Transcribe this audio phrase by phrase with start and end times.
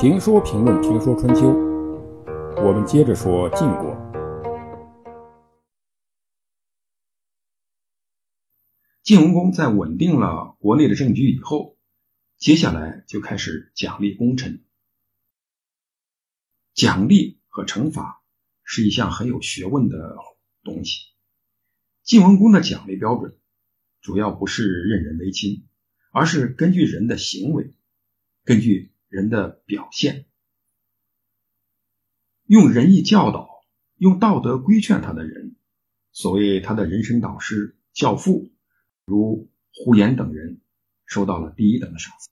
[0.00, 1.48] 评说评论评说春秋，
[2.62, 3.96] 我们接着说晋国。
[9.02, 11.76] 晋文公在稳定了国内的政局以后，
[12.36, 14.64] 接下来就开始奖励功臣。
[16.74, 18.22] 奖励和惩罚
[18.62, 20.16] 是一项很有学问的
[20.62, 21.08] 东西。
[22.04, 23.36] 晋文公的奖励标准
[24.00, 25.66] 主要不是任人唯亲，
[26.12, 27.74] 而是根据人的行为，
[28.44, 28.92] 根据。
[29.08, 30.26] 人的表现，
[32.44, 33.48] 用仁义教导、
[33.96, 35.56] 用道德规劝他的人，
[36.12, 38.50] 所谓他的人生导师、教父，
[39.06, 40.60] 如呼延等人，
[41.06, 42.30] 受到了第一等的赏赐；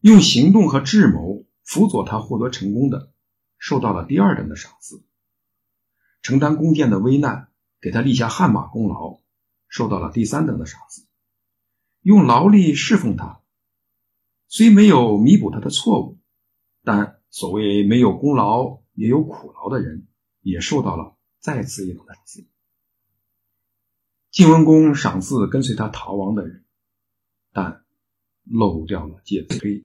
[0.00, 3.12] 用行动和智谋辅佐他获得成功的，
[3.58, 5.04] 受到了第二等的赏赐；
[6.22, 7.50] 承担宫殿的危难，
[7.80, 9.20] 给他立下汗马功劳，
[9.66, 11.02] 受到了第三等的赏赐；
[12.02, 13.42] 用劳力侍奉他。
[14.48, 16.18] 虽没有弥补他的错误，
[16.82, 20.06] 但所谓没有功劳也有苦劳的人，
[20.40, 22.46] 也受到了再次一等的赏赐。
[24.30, 26.64] 晋文公赏赐跟随他逃亡的人，
[27.52, 27.84] 但
[28.44, 29.84] 漏掉了介子推。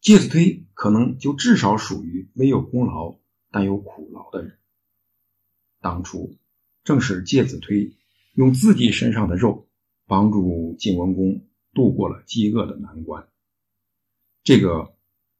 [0.00, 3.18] 介子推可能就至少属于没有功劳
[3.50, 4.58] 但有苦劳的人。
[5.80, 6.36] 当初
[6.84, 7.96] 正是介子推
[8.34, 9.68] 用自己身上的肉
[10.06, 11.46] 帮助晋文公。
[11.74, 13.28] 度过了饥饿的难关。
[14.42, 14.96] 这个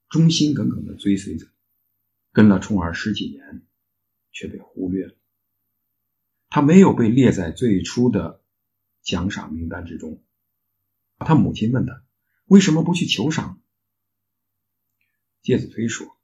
[0.08, 1.46] 忠心耿耿的追随者，
[2.32, 3.62] 跟了重耳十几年，
[4.32, 5.14] 却被忽略了。
[6.48, 8.40] 他没有被列在最初的
[9.02, 10.22] 奖赏名单之中。
[11.18, 12.04] 他母亲问他
[12.46, 13.60] ：“为什么不去求赏？”
[15.42, 16.16] 介子推说：“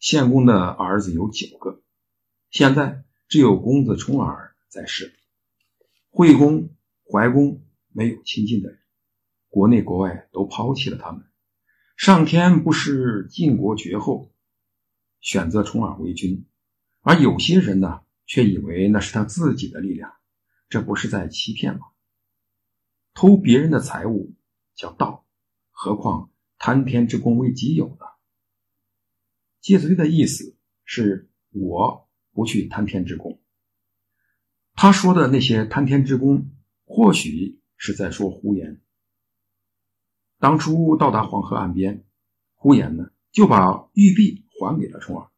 [0.00, 1.82] 献公的儿子有九个，
[2.50, 5.14] 现在只有公子重耳在世，
[6.10, 6.74] 惠公、
[7.04, 8.79] 怀公没有亲近的人。”
[9.50, 11.26] 国内国外都抛弃了他们，
[11.96, 14.32] 上天不是晋国绝后，
[15.20, 16.46] 选择重耳为君，
[17.00, 20.12] 而有些人呢，却以为那是他自己的力量，
[20.68, 21.80] 这不是在欺骗吗？
[23.12, 24.32] 偷别人的财物
[24.76, 25.26] 叫盗，
[25.72, 28.06] 何况贪天之功为己有呢？
[29.60, 33.42] 介子推的意思是我不去贪天之功，
[34.74, 36.52] 他说的那些贪天之功，
[36.84, 38.80] 或许是在说胡言。
[40.40, 42.02] 当初到达黄河岸边，
[42.54, 45.28] 呼延呢就把玉璧还给了重耳，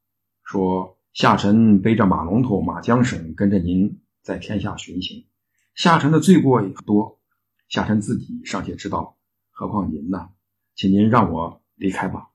[0.44, 5.26] 说：“下臣背着马龙头、马缰绳跟着您在天下巡行，
[5.74, 7.20] 下臣的罪过也多，
[7.68, 9.18] 下臣自己尚且知道，
[9.50, 10.30] 何况您呢？
[10.76, 12.28] 请您让我离开吧。”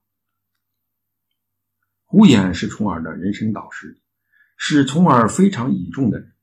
[2.04, 3.98] 呼延是重耳的人生导师，
[4.58, 6.34] 是重耳非常倚重的人，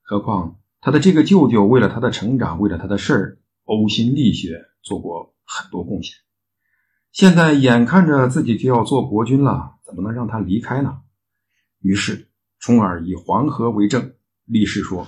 [0.00, 5.33] 何况他的这个舅舅为了他的成长，为了他的事儿，呕心沥血做过。
[5.44, 6.16] 很多贡献，
[7.12, 11.02] 现在眼看着自己就要做国君了，怎么能让他离开呢？
[11.80, 15.06] 于是重耳以黄河为证，立誓说：“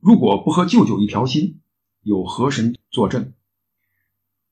[0.00, 1.60] 如果不和舅舅一条心，
[2.00, 3.34] 有河神作证。”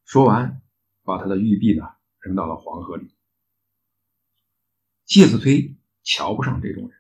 [0.05, 0.63] 说完，
[1.03, 1.85] 把他的玉璧呢
[2.21, 3.15] 扔到了黄河里。
[5.07, 6.93] 介子推瞧不上这种人。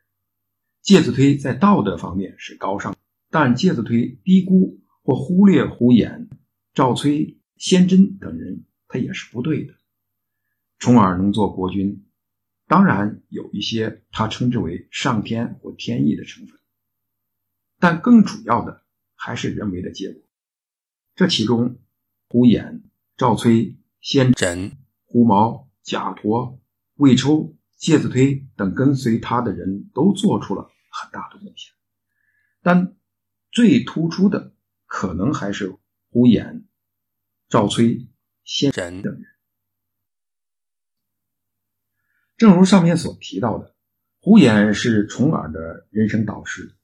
[0.80, 2.96] 介子推在道德方面是高尚，
[3.30, 6.28] 但介子推低估或忽略胡衍、
[6.74, 7.38] 赵崔。
[7.62, 9.72] 先真等人，他也是不对的。
[10.80, 12.04] 重耳能做国君，
[12.66, 16.58] 当然有一些他称之为上天或天意的成分，
[17.78, 18.82] 但更主要的
[19.14, 20.20] 还是人为的结果。
[21.14, 21.78] 这其中，
[22.26, 22.82] 胡衍、
[23.16, 24.72] 赵崔、先轸、
[25.04, 26.60] 胡毛、贾陀、
[26.96, 31.72] 魏抽、介子推等跟随他的人都做出了很大的贡献，
[32.60, 32.96] 但
[33.52, 34.52] 最突出的
[34.84, 35.76] 可能还是
[36.10, 36.64] 胡衍。
[37.52, 38.08] 赵崔、
[38.44, 39.24] 先人等人，
[42.38, 43.74] 正如上面所提到的，
[44.22, 46.74] 胡衍是重耳的人生导师。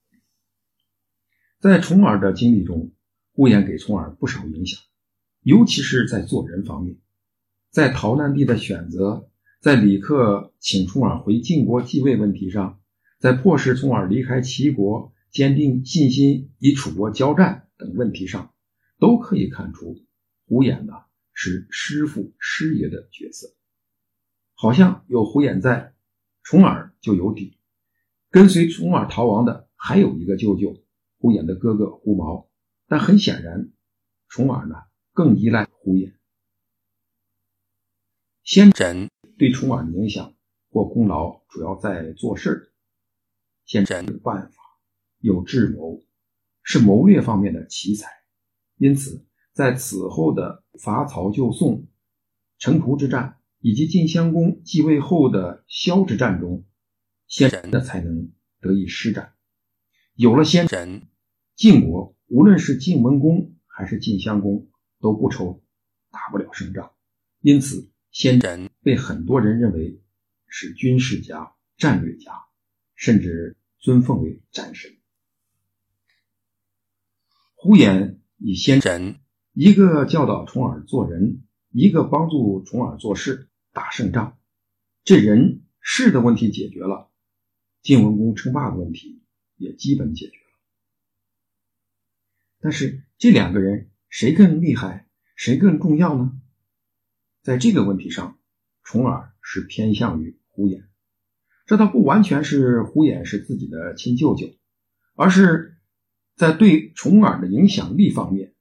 [1.59, 2.93] 在重耳的经历中，
[3.33, 4.79] 胡衍给重耳不少影响，
[5.41, 6.99] 尤其是在做人方面，
[7.71, 9.31] 在逃难地的选择，
[9.63, 12.79] 在李克请重耳回晋国继位问题上，
[13.19, 18.53] 在迫使重耳离开齐国、坚定信心与楚国交战等问题上，
[18.99, 20.05] 都可以看出。
[20.49, 20.95] 胡衍呢
[21.35, 23.55] 是师傅师爷的角色，
[24.55, 25.95] 好像有胡衍在，
[26.43, 27.59] 重耳就有底。
[28.31, 30.83] 跟随重耳逃亡的还有一个舅舅，
[31.19, 32.49] 胡衍的哥哥胡毛。
[32.87, 33.71] 但很显然，
[34.27, 34.75] 重耳呢
[35.13, 36.15] 更依赖胡衍。
[38.43, 40.35] 先轸对重耳的影响
[40.71, 42.73] 或功劳，主要在做事儿。
[43.67, 44.57] 先轸有办法，
[45.19, 46.03] 有智谋，
[46.63, 48.09] 是谋略方面的奇才，
[48.79, 49.28] 因此。
[49.59, 51.89] 在此后的伐曹救宋、
[52.59, 56.65] 城濮之战以及晋襄公继位后的萧之战中，
[57.27, 59.35] 先人的才能得以施展。
[60.15, 61.09] 有了先人，
[61.57, 64.71] 晋国无论是晋文公还是晋襄公
[65.01, 65.61] 都不愁
[66.13, 66.93] 打不了胜仗。
[67.41, 70.01] 因此，先人被很多人认为
[70.47, 72.31] 是军事家、战略家，
[72.95, 74.89] 甚至尊奉为战神。
[77.57, 79.19] 呼延以先人，
[79.61, 84.39] 一个教导重耳做人，一个帮助重耳做事，打胜仗。
[85.03, 87.11] 这人事的问题解决了，
[87.83, 89.21] 晋文公称霸的问题
[89.57, 90.61] 也基本解决了。
[92.61, 96.41] 但是这两个人谁更厉害，谁更重要呢？
[97.43, 98.39] 在这个问题上，
[98.85, 100.85] 重耳是偏向于胡衍。
[101.67, 104.55] 这倒不完全是胡衍是自己的亲舅舅，
[105.17, 105.79] 而是
[106.37, 108.55] 在对重耳的影响力方面，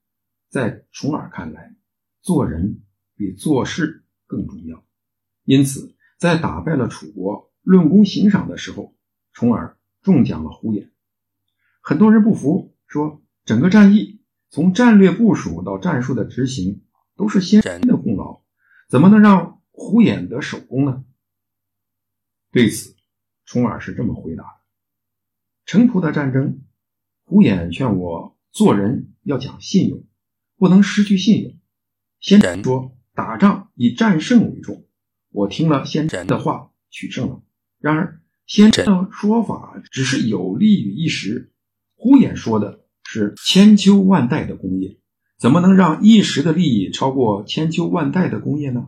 [0.58, 1.76] 在重耳看来，
[2.24, 2.82] 做人
[3.16, 4.84] 比做事更重要。
[5.44, 8.96] 因此，在打败了楚国、论功行赏的时候，
[9.34, 10.92] 重耳重奖了胡眼。
[11.80, 16.84] 很多人不服，说整个战役从战略部署到战术的执行，
[17.16, 18.42] 都是先人的功劳。
[18.90, 21.06] 怎么能让胡眼得首功呢？
[22.52, 22.96] 对此，
[23.46, 24.50] 重耳是这么回答的
[25.66, 26.64] ：“城濮的战争，
[27.26, 30.04] 胡眼劝我做人要讲信用，
[30.58, 31.56] 不能失去信用。
[32.20, 34.86] 先人说打仗以战胜为重，
[35.30, 37.44] 我听了先人的话，取胜了。
[37.80, 41.54] 然而，先人的说法只是有利于一时，
[41.96, 45.00] 胡衍说的是千秋万代的功业。”
[45.40, 48.88] 怎么能让一时的利益超过千秋万代的功业呢？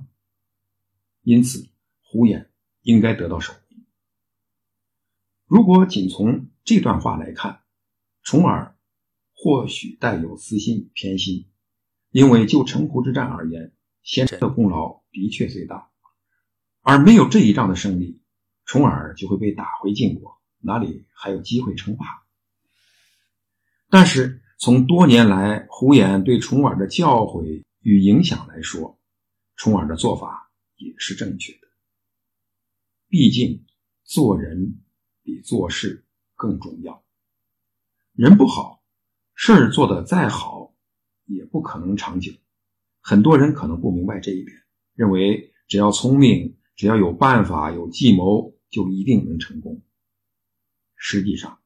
[1.22, 1.70] 因此，
[2.02, 2.48] 胡衍
[2.82, 3.86] 应该得到首功。
[5.46, 7.62] 如果仅从这段话来看，
[8.24, 8.76] 重耳
[9.36, 11.49] 或许带有私心偏心，
[12.12, 13.74] 因为就城濮之战而言，
[14.04, 15.90] 先人的功劳的确最大，
[16.82, 18.22] 而没有这一仗的胜利，
[18.66, 22.06] 重耳就会被打回晋国，哪里还有机会称霸？
[23.90, 24.42] 但是。
[24.62, 29.00] 从多年来胡衍对重耳的教诲与影响来说，
[29.56, 31.60] 重耳的做法也是正确的。
[33.08, 33.66] 毕竟
[34.04, 34.82] 做人
[35.24, 37.02] 比做事更重要。
[38.12, 38.84] 人不好，
[39.34, 40.59] 事儿做得再好，
[41.30, 42.34] 也不可能长久。
[43.00, 44.58] 很多人可能不明白这一点，
[44.94, 49.82] 认为只要聪明，只要有办法、有计谋，就一定能成功。
[50.96, 51.60] 实际上，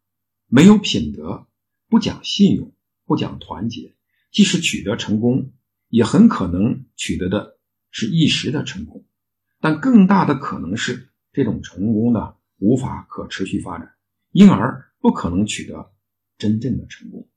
[0.48, 1.48] 没有品德，
[1.90, 2.72] 不讲信用。
[3.06, 3.94] 不讲团结，
[4.32, 5.52] 即使取得成功，
[5.90, 7.60] 也很可能取得的
[7.92, 9.06] 是一时的成功，
[9.60, 13.94] 但更大的可能是这种成功呢无法可持续发展，
[14.32, 15.92] 因而不可能取得
[16.38, 17.28] 真正的成功。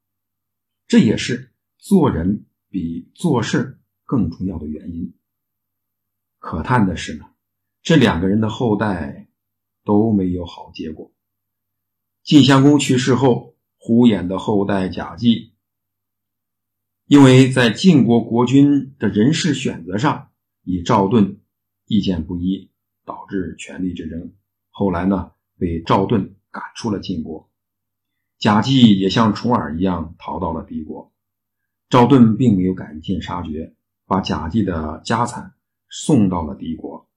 [0.87, 5.15] 这也是做人比做事更重要的原因。
[6.39, 7.27] 可叹的是呢，
[7.83, 9.29] 这两个人的后代
[9.85, 11.13] 都没有好结果。
[12.23, 15.55] 晋襄公去世后，胡衍的后代贾季。
[17.07, 20.33] 因为在晋国国君的人事选择上，
[20.65, 21.41] 与赵盾
[21.87, 22.73] 意见不一，
[23.05, 24.35] 导致权力之争。
[24.71, 27.49] 后来呢，被赵盾赶出了晋国。
[28.39, 31.13] 贾季也像重耳一样逃到了敌国。
[31.89, 33.75] 赵盾并没有赶尽杀绝，
[34.07, 35.55] 把贾季的家产
[35.89, 37.09] 送到了敌国。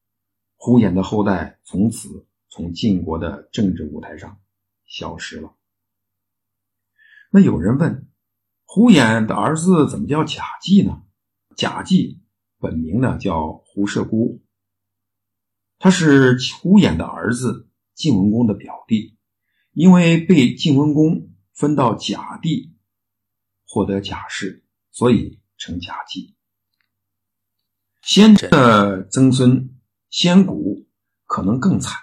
[0.55, 4.39] 胡衍的后代从此从晋国的政治舞台上
[4.85, 5.55] 消失了。
[7.31, 8.07] 那有人问？
[8.65, 11.01] 胡衍的儿子怎么叫贾季呢？
[11.55, 12.21] 贾季
[12.59, 14.43] 本名呢叫胡射孤，
[15.79, 19.17] 他是胡衍的儿子，晋文公的表弟。
[19.71, 22.75] 因为被晋文公分到贾地，
[23.65, 24.63] 获得贾氏，
[24.99, 26.35] 所以称贾季。
[28.01, 29.79] 先人的曾孙
[30.09, 30.89] 先谷
[31.25, 31.95] 可能更惨。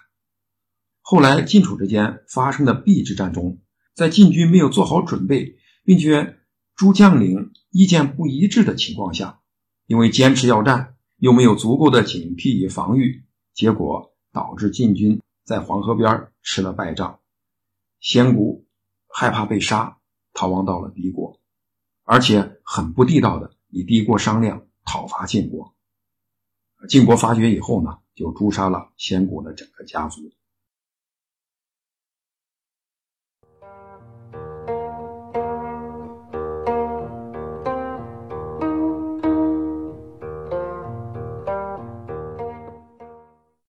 [1.03, 3.61] 后来晋楚之间发生的邲之战中，
[3.95, 6.39] 在晋军没有做好准备，并且。
[6.75, 9.41] 诸将领意见不一致的情况下，
[9.87, 13.25] 因为坚持要战，又没有足够的警惕与防御，
[13.55, 17.21] 结果导致晋军在黄河边吃了败仗。
[17.99, 18.67] 先谷
[19.09, 19.97] 害怕被杀，
[20.35, 21.41] 逃亡到了敌国，
[22.07, 25.75] 而且很不地道的与敌国商量讨伐晋国。
[26.89, 30.21] 晋国发觉以后呢，就诛杀了先谷的整个家族。